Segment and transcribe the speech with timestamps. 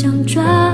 [0.00, 0.67] 想抓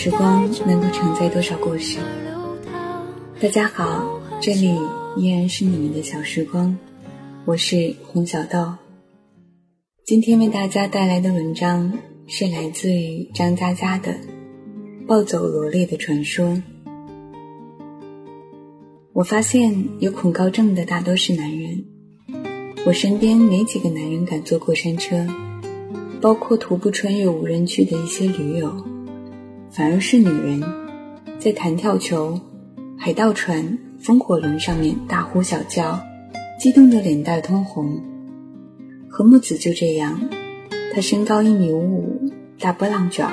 [0.00, 1.98] 时光能够承载多少故事？
[3.40, 4.72] 大家好，这里
[5.16, 6.78] 依然是你们的小时光，
[7.44, 8.74] 我是洪小豆。
[10.06, 11.92] 今天为大家带来的文章
[12.28, 14.12] 是来自于张嘉佳的
[15.08, 16.46] 《暴走萝莉的传说》。
[19.12, 21.84] 我发现有恐高症的大多是男人，
[22.86, 25.26] 我身边没几个男人敢坐过山车，
[26.20, 28.72] 包括徒步穿越无人区的一些驴友，
[29.78, 30.60] 反而是女人
[31.38, 32.36] 在弹跳球、
[32.96, 35.96] 海盗船、风火轮上面大呼小叫，
[36.58, 37.96] 激动的脸蛋通红。
[39.08, 40.20] 何木子就这样，
[40.92, 42.20] 他身高一米五五，
[42.58, 43.24] 大波浪卷，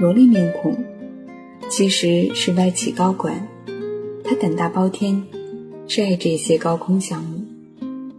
[0.00, 0.78] 萝莉面孔，
[1.68, 3.34] 其实是外企高管。
[4.22, 5.20] 他胆大包天，
[5.88, 7.42] 热爱这些高空项目，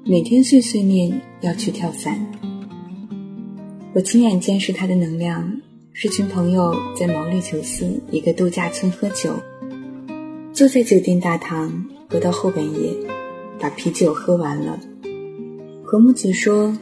[0.03, 2.19] 每天碎碎念要去跳伞。
[3.93, 5.61] 我亲眼见识他的能量，
[5.97, 9.33] 是群朋友在毛里求斯一个度假村喝酒，
[10.51, 12.93] 坐在酒店大堂喝到后半夜，
[13.61, 14.77] 把啤酒喝完了。
[15.85, 16.77] 何木子说：“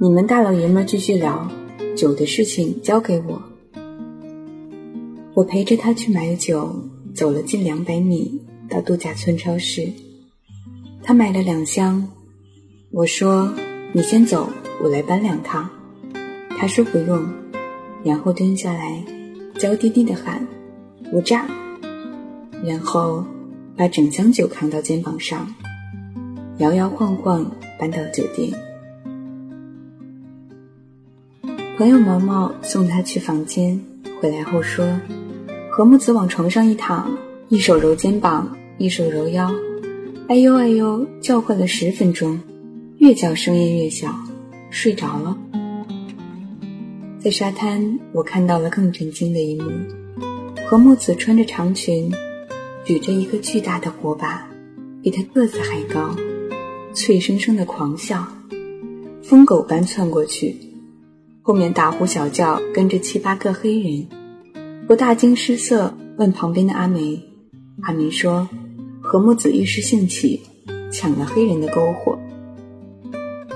[0.00, 1.48] 你们大老爷们继续聊，
[1.96, 3.40] 酒的事情交给我。”
[5.34, 6.74] 我陪着他去买酒，
[7.14, 9.88] 走了近两百米，到度假村超市。
[11.04, 12.08] 他买了两箱，
[12.90, 13.54] 我说
[13.94, 14.50] ：“你先走，
[14.82, 15.70] 我来搬两趟。”
[16.58, 17.24] 他说不用，
[18.08, 19.04] 然后蹲下来，
[19.58, 20.48] 娇滴滴的喊
[21.12, 21.46] ：“无炸！”
[22.64, 23.22] 然后
[23.76, 25.46] 把整箱酒扛到肩膀上，
[26.56, 27.44] 摇摇晃晃
[27.78, 28.50] 搬到酒店。
[31.76, 33.78] 朋友毛毛送他去房间，
[34.22, 34.98] 回来后说
[35.70, 37.14] ：“何木子往床上一躺，
[37.50, 39.52] 一手揉肩膀，一手揉腰，
[40.28, 42.40] 哎呦哎呦叫唤了十分钟，
[42.96, 44.14] 越叫声音越小，
[44.70, 45.36] 睡着了。”
[47.20, 49.68] 在沙滩，我看到了更震惊的一幕：
[50.68, 52.12] 何木子穿着长裙，
[52.84, 54.48] 举着一个巨大的火把，
[55.02, 56.14] 比他个子还高，
[56.94, 58.24] 脆生生的狂笑，
[59.20, 60.54] 疯狗般窜过去，
[61.42, 64.06] 后面大呼小叫，跟着七八个黑人。
[64.88, 67.20] 我大惊失色，问旁边的阿梅，
[67.82, 68.48] 阿梅说
[69.02, 70.40] ：“何木子一时兴起，
[70.92, 72.16] 抢了黑人的篝火。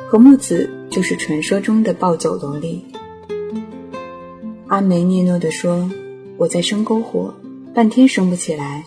[0.08, 2.84] 何木子就是传说中的暴走萝莉。”
[4.72, 5.86] 阿梅嗫嚅地说
[6.38, 7.30] ：“我在生篝火，
[7.74, 8.82] 半天生不起来，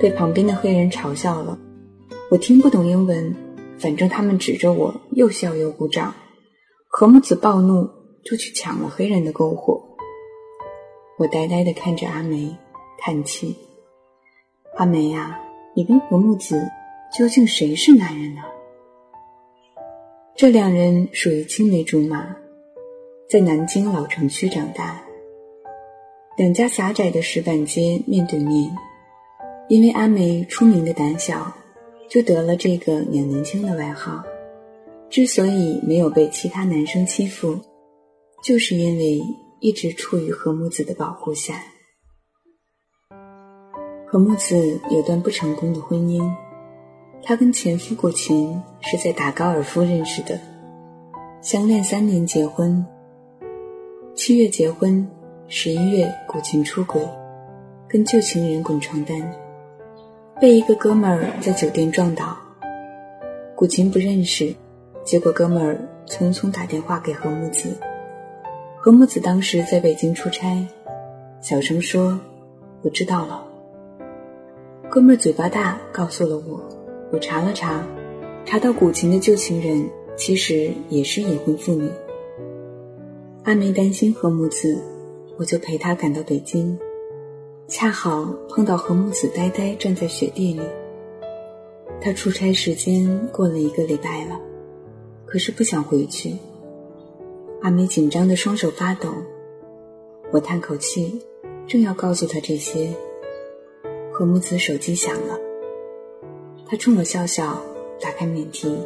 [0.00, 1.58] 被旁边的黑人嘲笑了。
[2.30, 3.34] 我听不懂英文，
[3.80, 6.14] 反正他们指着我又笑又鼓掌。
[6.86, 7.90] 何木子暴怒，
[8.24, 9.82] 就去抢了黑人的篝火。
[11.16, 12.56] 我呆呆地看着阿梅，
[13.00, 13.56] 叹气：
[14.76, 15.36] 阿梅呀，
[15.74, 16.62] 你跟何木子
[17.12, 18.42] 究竟谁是男人呢？
[20.36, 22.24] 这两人属于青梅竹马，
[23.28, 24.96] 在南京老城区长大。”
[26.38, 28.70] 两家狭窄的石板街面对面，
[29.68, 31.52] 因为阿梅出名的胆小，
[32.08, 34.22] 就得了这个“娘年轻”的外号。
[35.10, 37.58] 之所以没有被其他男生欺负，
[38.40, 39.20] 就是因为
[39.58, 41.60] 一直处于何木子的保护下。
[44.06, 46.22] 何木子有段不成功的婚姻，
[47.24, 50.38] 她跟前夫古琴是在打高尔夫认识的，
[51.42, 52.86] 相恋三年结婚，
[54.14, 55.04] 七月结婚。
[55.50, 57.00] 十一月，古琴出轨，
[57.88, 59.18] 跟旧情人滚床单，
[60.38, 62.36] 被一个哥们儿在酒店撞倒。
[63.54, 64.54] 古琴不认识，
[65.02, 67.70] 结果哥们儿匆匆打电话给何木子。
[68.76, 70.66] 何木子当时在北京出差，
[71.40, 72.20] 小声说
[72.84, 73.42] ：“我知道了。”
[74.90, 76.62] 哥们儿嘴巴大，告诉了我。
[77.10, 77.82] 我查了查，
[78.44, 81.88] 查到古琴的旧情人其实也是已婚妇女。
[83.44, 84.78] 阿梅担心何木子，
[85.38, 86.76] 我就陪他赶到北京，
[87.68, 90.60] 恰好碰到何木子呆呆站在雪地里。
[92.00, 94.38] 他出差时间过了一个礼拜了，
[95.24, 96.36] 可是不想回去。
[97.62, 99.10] 阿梅紧张的双手发抖，
[100.32, 101.20] 我叹口气，
[101.68, 102.92] 正要告诉他这些，
[104.12, 105.38] 何木子手机响了，
[106.66, 107.60] 他冲我笑笑，
[108.00, 108.76] 打开免提，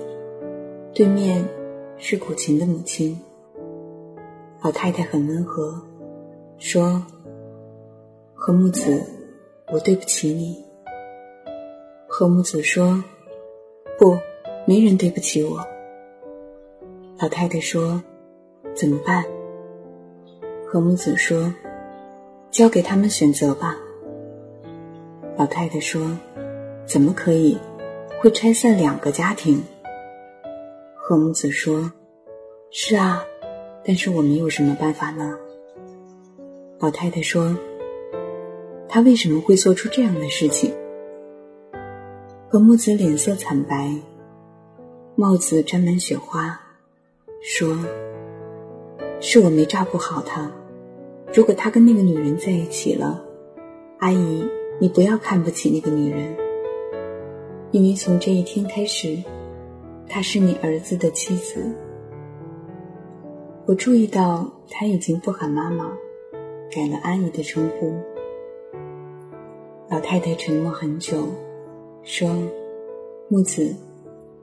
[0.94, 1.46] 对面
[1.96, 3.18] 是古琴的母亲。
[4.62, 5.82] 老太太很温和，
[6.62, 7.04] 说
[8.32, 9.04] ：“何木子，
[9.72, 10.64] 我对不起你。”
[12.06, 13.02] 何木子说
[13.98, 14.16] ：“不，
[14.64, 15.58] 没人对不起我。”
[17.18, 18.02] 老太太说
[18.74, 19.24] ：“怎么办？”
[20.64, 21.52] 何木子说
[22.50, 23.76] ：“交给他们选择吧。”
[25.36, 26.16] 老太太说
[26.86, 27.58] ：“怎么可以？
[28.20, 29.62] 会拆散两个家庭。”
[30.94, 31.92] 何木子说
[32.70, 33.24] ：“是啊。”
[33.84, 35.36] 但是我们有什么办法呢？
[36.82, 37.56] 老太太说
[38.90, 40.74] ：“他为什么会做出这样的事情？”
[42.50, 43.94] 何木子脸色惨白，
[45.14, 46.60] 帽子沾满雪花，
[47.40, 47.78] 说
[49.22, 50.50] ：“是我没照顾好他。
[51.32, 53.24] 如果他跟那个女人在一起了，
[54.00, 54.44] 阿姨，
[54.80, 56.36] 你不要看不起那个女人，
[57.70, 59.22] 因为从这一天开始，
[60.08, 61.64] 她是你儿子的妻子。”
[63.66, 65.96] 我注意到他已经不喊妈妈，
[66.74, 67.92] 改了阿姨的称呼。
[69.90, 71.28] 老太太沉默很久，
[72.02, 72.34] 说
[73.28, 73.76] ：“木子，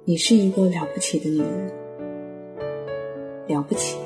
[0.05, 1.71] 你是一个了不起的女人，
[3.47, 3.97] 了不起。”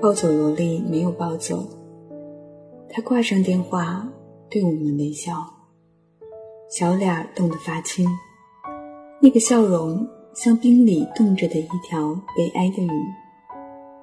[0.00, 1.66] 抱走萝莉没有抱走，
[2.88, 4.06] 他挂上电话，
[4.48, 5.34] 对我们微笑，
[6.70, 8.06] 小脸冻得发青，
[9.20, 12.90] 那个笑容像冰里冻着的一条悲哀的鱼。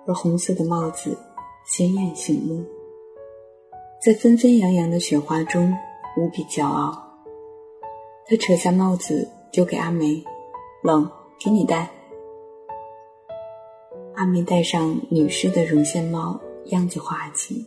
[0.05, 1.17] 而红色的帽子
[1.65, 2.61] 鲜艳醒目，
[4.03, 5.73] 在纷纷扬扬的雪花中
[6.17, 6.91] 无比骄傲。
[8.25, 10.21] 他扯下帽子丢给阿梅，
[10.83, 11.09] 冷，
[11.39, 11.89] 给你戴。
[14.15, 17.65] 阿梅戴上女士的绒线帽，样子滑稽。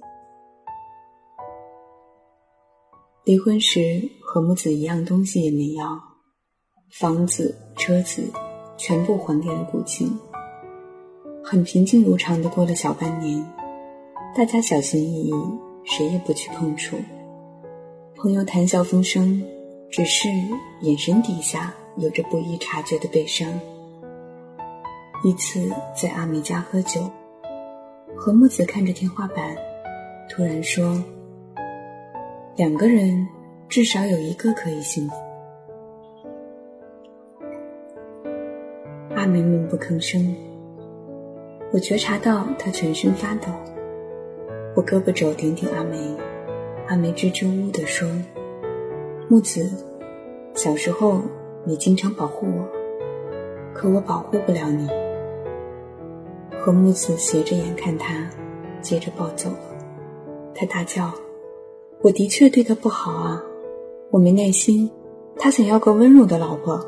[3.25, 5.99] 离婚时，和木子一样东西也没要，
[7.00, 8.23] 房子、车子
[8.77, 10.06] 全部还给了古琴。
[11.43, 13.43] 很平静如常的过了小半年，
[14.37, 15.33] 大家小心翼翼，
[15.87, 16.99] 谁也不去碰触。
[18.17, 19.43] 朋友谈笑风生，
[19.91, 20.29] 只是
[20.83, 23.49] 眼神底下有着不易察觉的悲伤。
[25.25, 27.11] 一次在阿梅家喝酒，
[28.15, 29.56] 何木子看着天花板，
[30.29, 31.03] 突然说
[32.56, 33.27] ：“两个人
[33.69, 35.15] 至少有一个可以幸福。”
[39.17, 40.35] 阿梅闷不吭声。
[41.73, 43.49] 我觉察到他全身发抖，
[44.76, 45.96] 我胳膊肘点点阿梅，
[46.87, 48.06] 阿梅支支吾吾地说
[49.26, 49.67] ：“木子，
[50.52, 51.23] 小时候
[51.64, 52.69] 你经常保护我，
[53.73, 54.87] 可我保护不了你。”
[56.61, 58.28] 何木子斜着眼看他，
[58.83, 59.59] 接着抱走了。
[60.54, 61.11] 他大叫
[62.02, 63.42] ：“我的确对他不好啊，
[64.11, 64.90] 我没耐心。
[65.38, 66.85] 他想要个温柔的老婆，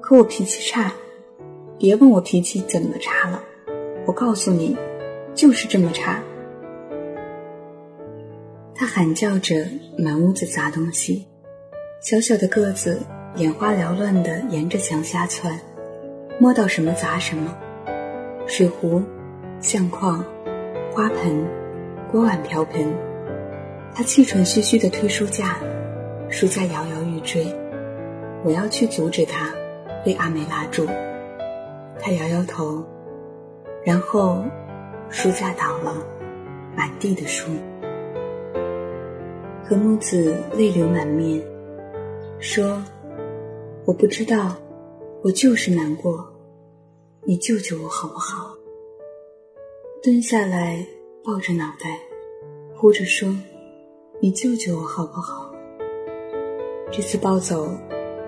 [0.00, 0.92] 可我脾气差。
[1.76, 3.42] 别问我脾气怎么差了。”
[4.06, 4.76] 我告诉你，
[5.34, 6.22] 就是这么差。
[8.82, 9.64] 他喊叫着，
[9.96, 11.24] 满屋子砸东西，
[12.00, 13.00] 小小的个子
[13.36, 15.56] 眼花缭乱地沿着墙瞎窜，
[16.40, 17.56] 摸到什么砸什么，
[18.44, 19.00] 水壶、
[19.60, 20.24] 相框、
[20.90, 21.46] 花盆、
[22.10, 22.92] 锅碗瓢盆。
[23.94, 25.58] 他气喘吁吁地推书架，
[26.28, 27.46] 书架摇摇欲坠。
[28.42, 29.48] 我要去阻止他，
[30.04, 30.88] 被阿梅拉住。
[32.00, 32.84] 他摇摇头。
[33.84, 34.42] 然后，
[35.08, 36.04] 书架倒了，
[36.74, 37.46] 满地的书。
[39.72, 41.42] 何木子泪流满面，
[42.38, 42.84] 说
[43.88, 44.54] ：“我不知道，
[45.22, 46.30] 我就是难过，
[47.24, 48.54] 你救救我好不好？”
[50.04, 50.86] 蹲下来
[51.24, 51.98] 抱着脑袋，
[52.76, 53.34] 哭着说
[54.20, 55.50] ：“你救救我好不好？”
[56.92, 57.66] 这次暴走，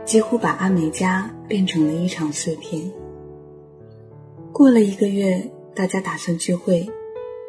[0.02, 2.90] 几乎把阿梅家变成了一场碎片。
[4.50, 6.88] 过了一个月，大家打算聚会，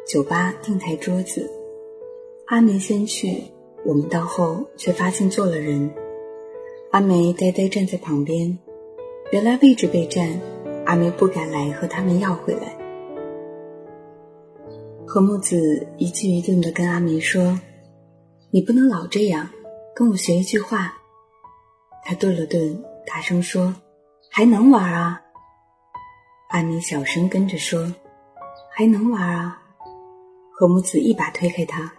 [0.06, 1.50] 酒吧订台桌子。
[2.48, 3.42] 阿梅先去，
[3.86, 5.88] 我们到后却发现坐了人。
[6.90, 8.58] 阿梅呆呆站在旁边，
[9.30, 10.40] 原来位置被占，
[10.84, 12.76] 阿梅不敢来和他们要回来。
[15.06, 17.58] 何木子一句一顿地跟阿梅说
[18.50, 19.48] ：“你不能老这样，
[19.94, 20.94] 跟我学一句话。”
[22.04, 23.74] 他顿了顿，大声说
[24.30, 25.22] ：“还能玩啊？”
[26.50, 27.94] 阿米小声跟着说
[28.74, 29.62] ：“还能玩啊！”
[30.52, 31.92] 何木子一把推开他，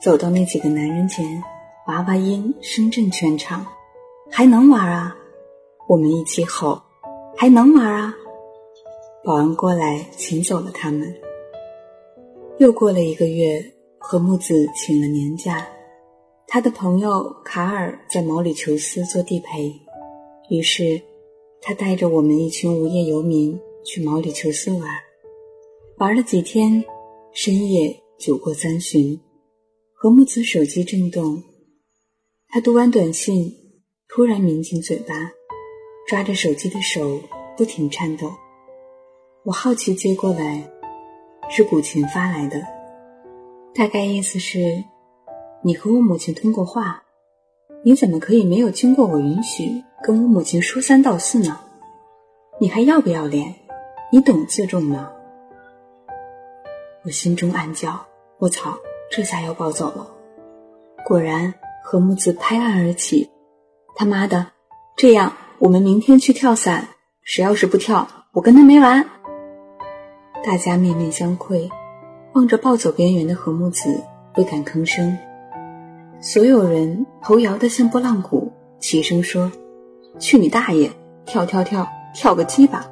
[0.00, 1.42] 走到那几个男人前，
[1.88, 3.66] 娃娃音声震全场
[4.30, 5.16] ：“还能玩啊！”
[5.88, 6.80] 我们一起吼
[7.36, 8.14] ：“还能玩啊！”
[9.24, 11.12] 保安过来请走了他们。
[12.58, 13.60] 又过了一个月，
[13.98, 15.66] 何木子请了年假，
[16.46, 19.74] 他的朋友卡尔在毛里求斯做地陪，
[20.48, 21.02] 于是
[21.60, 24.88] 他带着我们一群无业游民去毛里求斯玩。
[25.96, 26.84] 玩了几天，
[27.32, 29.20] 深夜酒过三巡，
[30.00, 31.42] 何木子手机震动，
[32.50, 33.52] 他读完短信，
[34.06, 35.12] 突然抿紧嘴巴，
[36.06, 37.20] 抓着手机的手
[37.56, 38.30] 不停颤抖。
[39.42, 40.70] 我好奇接过来，
[41.50, 42.62] 是古琴发来的，
[43.74, 44.84] 大概意思是：
[45.64, 47.02] 你和我母亲通过话，
[47.82, 51.58] 你怎么可以没有经过我允许跟我母亲说三道四呢？
[52.60, 53.52] 你还要不要脸？
[54.12, 55.10] 你懂自重吗？
[57.02, 58.06] 我心中暗叫
[58.38, 58.78] ：“我操，
[59.10, 60.06] 这下要暴走了！”
[61.06, 63.30] 果然，何木子拍案而起
[63.96, 64.46] ：“他妈的，
[64.96, 66.86] 这样我们明天去跳伞，
[67.22, 69.04] 谁要是不跳，我跟他没完！”
[70.44, 71.68] 大家面面相窥，
[72.34, 74.02] 望着暴走边缘的何木子，
[74.34, 75.16] 不敢吭声。
[76.20, 79.50] 所有人头摇得像拨浪鼓，齐声说
[80.20, 80.90] ：“去你大爷！
[81.24, 82.86] 跳跳跳，跳个鸡巴！”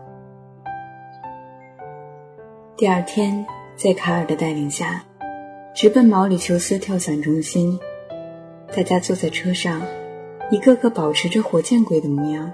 [2.77, 3.47] 第二天。
[3.79, 5.05] 在卡尔的带领下，
[5.77, 7.79] 直奔毛里求斯跳伞中心。
[8.75, 9.83] 大家坐在车上，
[10.51, 12.51] 一个个保持着火箭鬼的模样，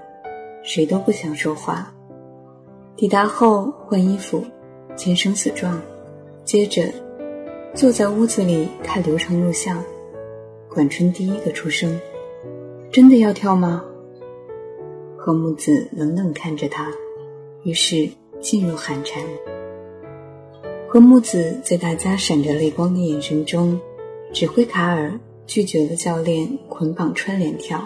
[0.61, 1.89] 谁都不想说话。
[2.97, 4.43] 抵达后换衣服，
[4.97, 5.81] 签生死状，
[6.43, 6.83] 接着
[7.73, 9.81] 坐在屋子里看流程录像。
[10.67, 11.97] 管春第一个出声
[12.91, 13.85] ：“真的要跳吗？”
[15.15, 16.91] 何木子冷冷看着他，
[17.63, 17.95] 于是
[18.41, 19.23] 噤若寒蝉。
[20.93, 23.79] 何木子在大家闪着泪光的眼神中，
[24.31, 27.83] 指挥卡尔拒绝了教练捆绑串联跳。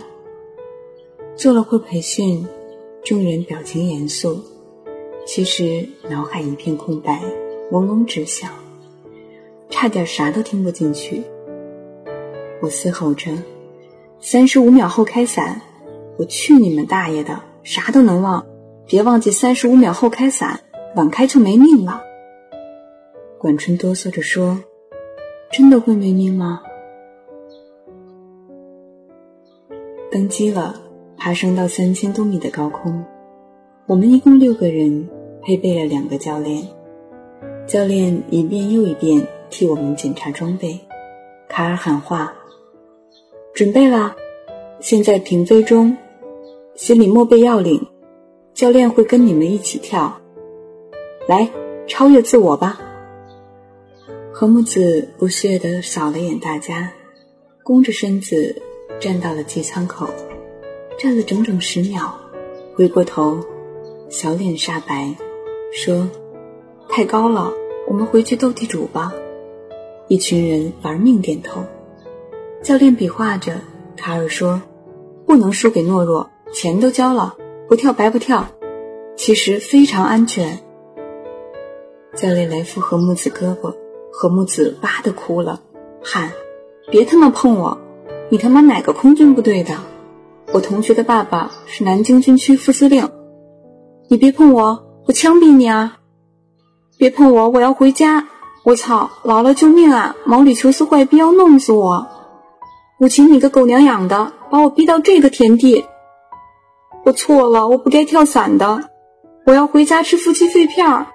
[1.34, 2.46] 做了会培训，
[3.06, 4.42] 众人表情严肃，
[5.26, 7.24] 其实脑海一片空白，
[7.72, 8.52] 嗡嗡直响，
[9.70, 11.24] 差点啥都听不进去。
[12.62, 13.32] 我嘶吼着
[14.20, 15.62] ：“三十五秒后开伞！”
[16.20, 18.46] 我去你们大爷的，啥都能忘，
[18.86, 20.60] 别忘记三十五秒后开伞，
[20.98, 22.04] 晚开就没命了。
[23.39, 24.60] 管春哆嗦着说
[25.51, 26.60] ：“真的会没命吗？”
[30.12, 30.74] 登机了，
[31.17, 33.06] 爬升到三千多米的高空。
[33.86, 35.08] 我们一共六个人，
[35.44, 36.67] 配备了两个教练。
[37.67, 40.79] 教练一遍又一遍替我们检查装备。
[41.48, 42.34] 卡尔喊话
[43.53, 44.15] ：“准备了，
[44.79, 45.96] 现在平飞中，
[46.74, 47.79] 心里默背要领，
[48.56, 50.12] 教练会跟你们一起跳。
[51.27, 51.48] 来，
[51.88, 52.82] 超越自我吧。”
[54.39, 56.91] 何木子不屑地扫了眼大家，
[57.63, 58.62] 弓着身子
[59.00, 60.08] 站到了机舱口，
[61.00, 62.13] 站了整整十秒，
[62.75, 63.44] 回过头，
[64.10, 65.15] 小脸煞白，
[65.74, 66.08] 说
[66.88, 67.51] ：“太高了，
[67.88, 69.12] 我们回去斗地主吧。”
[70.08, 71.63] 一群人玩命点头。
[72.62, 73.60] 教练比划着，
[73.96, 74.62] 卡尔说
[75.25, 77.36] ：“不能输给懦弱，钱都交了，
[77.67, 78.48] 不跳白不跳。
[79.15, 80.60] 其实非常安全。”
[82.15, 83.74] 教练来扶何木子胳膊。
[84.20, 85.62] 何木子哇的哭了，
[86.04, 86.32] 喊
[86.90, 87.78] ：“别他妈碰我！
[88.30, 89.76] 你他妈哪个空军部队的？
[90.52, 93.12] 我同学的爸爸是南京军区副司令。
[94.10, 96.00] 你别碰我，我枪毙你啊！
[96.98, 98.26] 别碰我，我要回家！
[98.64, 100.16] 我操，姥姥救命啊！
[100.26, 102.08] 毛里求斯坏逼要弄死我！
[103.00, 105.86] 武琴，你个狗娘养的，把我逼到这个田地！
[107.06, 108.90] 我错了，我不该跳伞的！
[109.46, 111.06] 我要回家吃夫妻肺片儿！”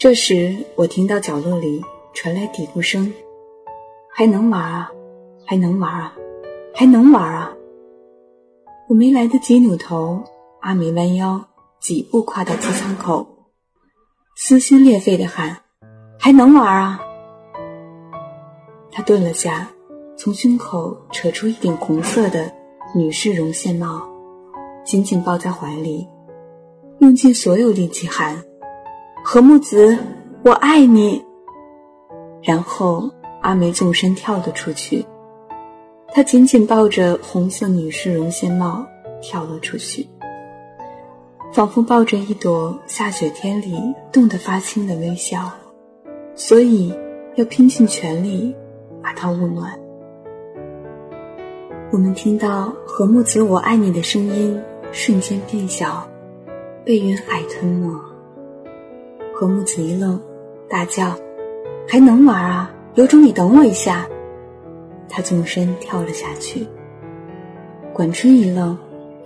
[0.00, 3.12] 这时，我听到角落里传来嘀咕声
[4.16, 4.90] ：“还能玩啊，
[5.44, 6.14] 还能玩啊，
[6.74, 7.52] 还能玩啊！”
[8.88, 10.24] 我没来得及扭头，
[10.60, 11.44] 阿梅弯腰
[11.80, 13.26] 几步跨到机舱口，
[14.36, 15.58] 撕心裂肺地喊
[16.18, 16.98] ：“还能玩啊！”
[18.90, 19.70] 他顿了下，
[20.16, 22.50] 从胸口扯出一顶红色的
[22.96, 24.08] 女士绒线帽，
[24.82, 26.08] 紧紧抱在怀里，
[27.00, 28.42] 用尽所有力气喊。
[29.32, 29.96] 何木子，
[30.42, 31.24] 我爱你。
[32.42, 33.08] 然后
[33.42, 35.06] 阿梅纵身跳了出去，
[36.08, 38.84] 她紧紧抱着红色女士绒线帽
[39.22, 40.04] 跳了出去，
[41.52, 45.48] 仿佛抱着一朵下雪天里冻得发青的微笑，
[46.34, 46.92] 所以
[47.36, 48.52] 要拼尽全力
[49.00, 49.78] 把它捂暖。
[51.92, 54.60] 我们听到何木子“我爱你”的声音
[54.90, 56.04] 瞬间变小，
[56.84, 58.09] 被云海吞没。
[59.40, 60.20] 何木子一愣，
[60.68, 61.16] 大叫
[61.88, 62.70] ：“还能玩啊！
[62.94, 64.06] 有种你等我一下！”
[65.08, 66.66] 他纵身跳了下去。
[67.94, 68.76] 管春一愣，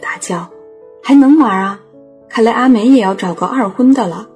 [0.00, 0.48] 大叫
[1.02, 1.80] ：“还能玩啊！
[2.28, 4.28] 看来阿梅也要找个二婚的了。”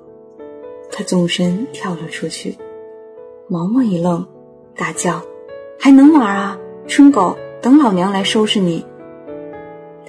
[0.91, 2.59] 他纵身跳了出去。
[3.47, 4.27] 毛毛一愣，
[4.75, 5.23] 大叫
[5.79, 6.59] ：“还能玩啊！
[6.89, 8.85] 春狗，等老娘来收拾你！”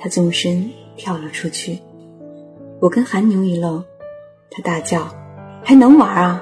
[0.01, 1.77] 他纵身跳了出去。
[2.79, 3.85] 我跟韩牛一愣，
[4.49, 5.07] 他大叫
[5.69, 6.41] ：“还能玩啊！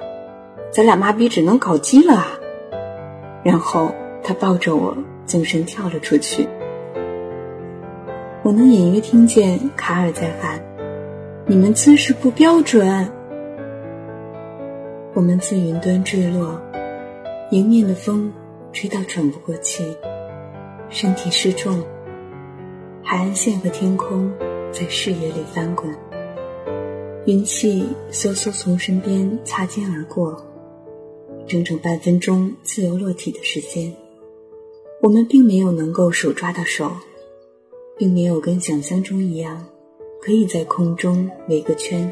[0.72, 2.40] 咱俩妈逼只能搞基了啊！”
[3.44, 3.94] 然后
[4.24, 6.48] 他抱着我纵身跳了出去。
[8.44, 10.64] 我能隐约听见卡尔在喊
[11.46, 13.12] ：“你们姿势不标准。”
[15.14, 16.62] 我们自云端坠落。
[17.52, 18.32] 迎面的风
[18.72, 19.98] 吹到喘不过气，
[20.88, 21.84] 身体失重。
[23.04, 24.32] 海岸线和天空
[24.72, 25.94] 在视野里翻滚，
[27.28, 30.42] 云气嗖嗖从身边擦肩而过。
[31.46, 33.94] 整整半分钟自由落体的时间，
[35.02, 36.90] 我们并没有能够手抓到手，
[37.98, 39.62] 并没有跟想象中一样，
[40.22, 42.10] 可以在空中围个圈。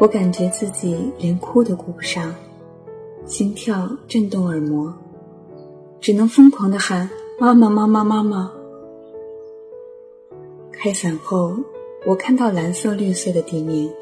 [0.00, 2.34] 我感觉自己连哭都顾不上。
[3.26, 4.90] 心跳震动耳膜，
[6.00, 8.50] 只能疯狂的喊“妈妈，妈妈，妈妈”。
[10.72, 11.54] 开伞后，
[12.06, 13.92] 我看到蓝色、绿色的地面，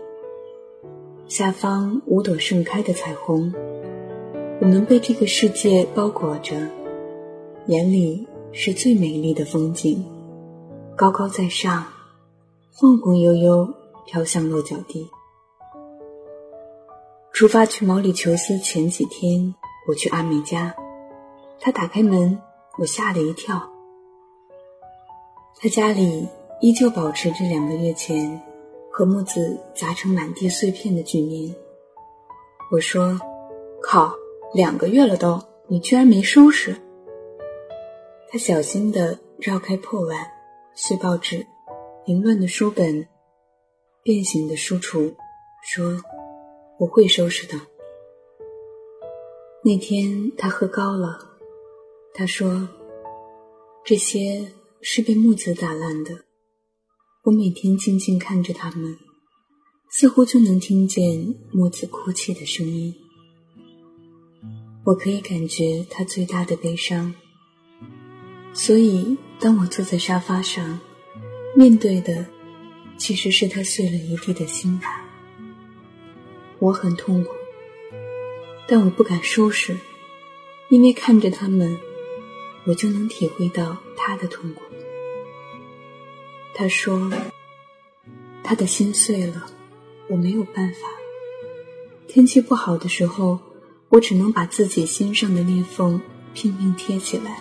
[1.26, 3.50] 下方五朵盛开的彩虹。
[4.60, 6.54] 我们被这个世界包裹着，
[7.64, 10.04] 眼里是最美丽的风景，
[10.94, 11.82] 高高在上，
[12.74, 13.66] 晃晃悠悠
[14.04, 15.08] 飘向落脚地。
[17.32, 19.54] 出发去毛里求斯前几天，
[19.88, 20.76] 我去阿美家，
[21.58, 22.38] 他打开门，
[22.78, 23.70] 我吓了一跳。
[25.58, 26.28] 他家里
[26.64, 28.40] 依旧保持着两个月前
[28.90, 31.54] 和木子砸成满地碎片的局面。
[32.72, 33.20] 我说
[33.84, 34.14] ：“靠，
[34.54, 36.74] 两个月了都，你居然没收拾？”
[38.32, 40.26] 他小心地绕开破碗、
[40.74, 41.46] 碎报纸、
[42.06, 43.06] 凌乱的书本、
[44.02, 45.14] 变形的书橱，
[45.62, 46.00] 说。
[46.78, 47.54] 我会收拾的。
[49.62, 51.18] 那天他喝高了，
[52.14, 52.66] 他说
[53.84, 54.50] ：“这些
[54.80, 56.10] 是被木子打烂的。”
[57.24, 58.98] 我每天静静看着他们，
[59.88, 62.94] 似乎就能听见木子哭泣的声音。
[64.84, 67.14] 我可以感觉他最大的悲伤。
[68.52, 70.78] 所以，当我坐在沙发上，
[71.56, 72.26] 面对的
[72.98, 75.02] 其实是他碎了一地的心吧。
[76.58, 77.30] 我很痛苦，
[78.68, 79.74] 但我不敢收拾，
[80.68, 81.74] 因为看着他们，
[82.66, 84.63] 我就能体会到他的痛苦。
[86.54, 87.10] 他说
[88.42, 89.44] ：“他的心碎了，
[90.08, 90.88] 我没有办法。
[92.08, 93.38] 天气不好的时候，
[93.88, 96.00] 我只能把自己心上的裂缝
[96.32, 97.40] 拼命贴起来，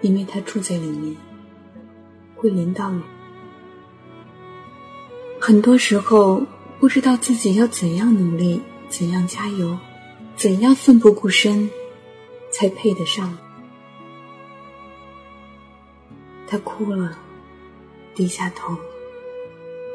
[0.00, 1.16] 因为他住在里面，
[2.34, 3.00] 会淋到雨。
[5.40, 6.42] 很多时候。”
[6.80, 9.78] 不知道自己要怎样努力，怎样加油，
[10.36, 11.70] 怎样奋不顾身，
[12.50, 13.34] 才配得上。
[16.46, 17.16] 他哭了，
[18.14, 18.76] 低下头，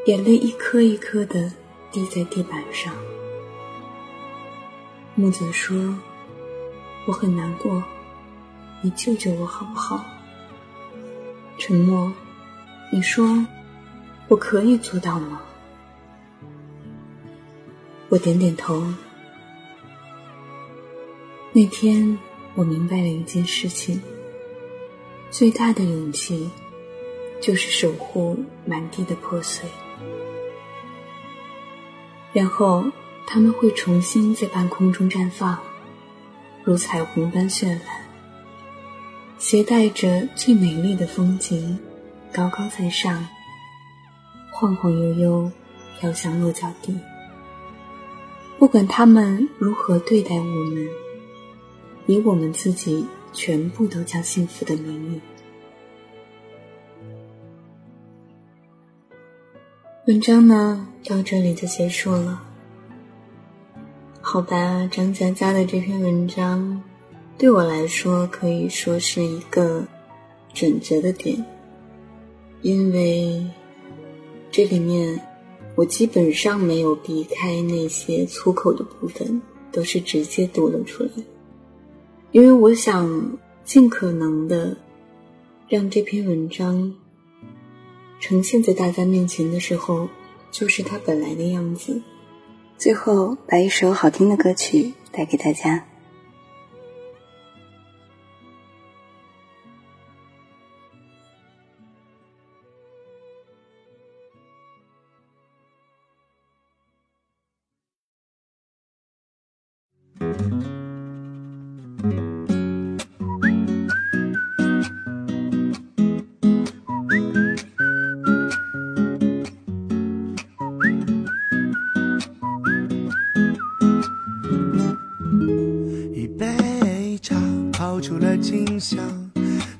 [0.05, 1.51] 眼泪一颗一颗的
[1.91, 2.93] 滴在地板上。
[5.15, 5.97] 木子说
[7.07, 7.81] ：“我很难过，
[8.81, 10.05] 你救救我好不好？”
[11.57, 12.11] 沉默，
[12.91, 13.45] 你说
[14.27, 15.41] 我可以做到吗？
[18.09, 18.85] 我点点头。
[21.51, 22.17] 那天，
[22.55, 24.01] 我明白了一件事情：
[25.31, 26.49] 最大的勇气，
[27.41, 29.69] 就是守护满地的破碎。
[32.31, 32.85] 然后，
[33.25, 35.57] 他们会重新在半空中绽放，
[36.63, 37.81] 如彩虹般绚烂，
[39.37, 41.79] 携带着最美丽的风景，
[42.31, 43.27] 高高在上，
[44.51, 45.51] 晃晃悠悠，
[45.99, 46.95] 飘向落脚地。
[48.59, 50.87] 不管他们如何对待我们，
[52.05, 55.21] 以我们自己全部都将幸福的名义。
[60.09, 62.41] 文章呢，到这里就结束了。
[64.21, 66.81] 好吧，张佳佳的这篇文章，
[67.37, 69.85] 对我来说可以说是一个
[70.51, 71.45] 转折的点，
[72.63, 73.45] 因为
[74.49, 75.21] 这里面。
[75.75, 79.39] 我基本上没有避开那些粗口的部分，
[79.71, 81.11] 都是直接读了出来，
[82.31, 84.75] 因为我想尽可能的
[85.69, 86.91] 让这篇文章
[88.19, 90.09] 呈现在大家面前的时候，
[90.51, 92.01] 就是它本来的样子。
[92.77, 95.85] 最后，把一首好听的歌曲带给大家。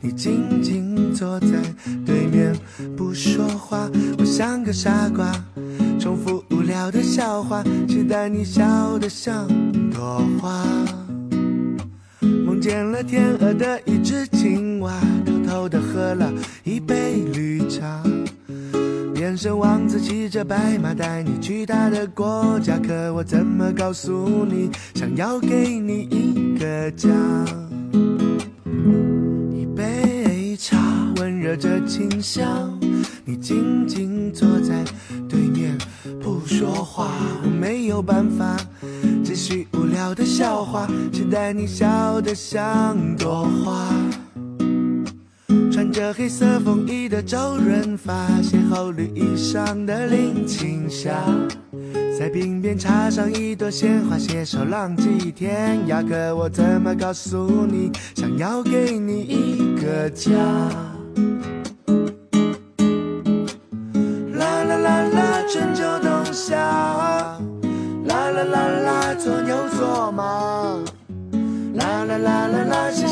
[0.01, 1.47] 你静静坐在
[2.05, 2.55] 对面
[2.95, 5.31] 不说话，我像个傻瓜，
[5.99, 9.47] 重复无聊的笑话，期待你笑得像
[9.91, 10.63] 朵花。
[12.21, 14.93] 梦见了天鹅的一只青蛙，
[15.25, 16.31] 偷偷的喝了
[16.63, 18.03] 一杯绿茶。
[19.13, 27.09] 变身王子骑着白马带你去他的国家，可我怎么告诉你，想要给你一个家。
[31.49, 32.79] 热着清香，
[33.25, 34.85] 你静静坐在
[35.27, 35.75] 对面
[36.21, 37.09] 不说话，
[37.43, 38.55] 我没有办法
[39.23, 43.89] 继续无聊的笑话，期待你笑得像朵花。
[45.71, 51.15] 穿着黑色风衣的周润发，邂逅绿衣裳的林青霞，
[52.15, 56.07] 在鬓边插上一朵鲜花，携手浪迹天涯。
[56.07, 60.37] 可我怎么告诉你，想要给你一个家？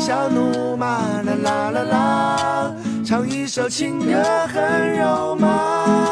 [0.08, 0.86] 小，怒骂，
[1.22, 6.07] 啦啦啦啦，唱一首情歌很肉麻。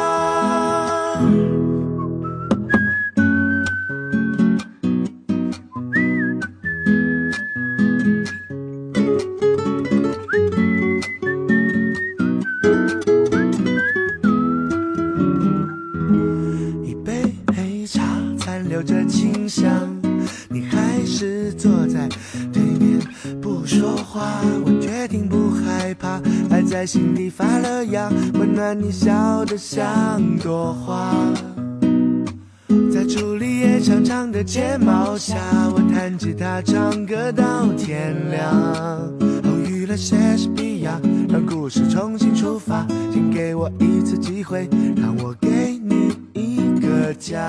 [44.37, 47.39] 机会让我给你一个家。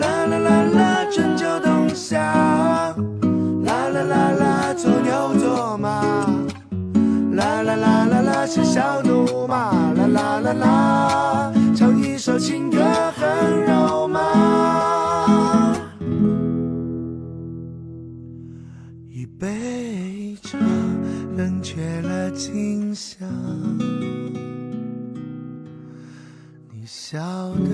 [0.00, 2.18] 啦啦啦啦春秋冬夏。
[3.62, 6.26] 啦啦啦啦做牛做马。
[7.36, 12.68] 啦啦啦啦啦是小怒吗啦啦啦啦唱一首情
[27.14, 27.73] 笑得像朵。